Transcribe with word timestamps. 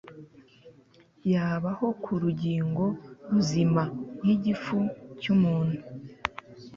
yabaho 1.31 1.85
ku 2.03 2.11
rugingo 2.21 2.83
ruzima 3.31 3.83
nkigifu 4.21 4.77
cyumuntu 5.21 5.77